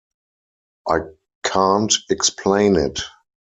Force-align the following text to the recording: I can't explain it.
I 0.89 0.97
can't 1.43 1.93
explain 2.09 2.75
it. 2.75 3.01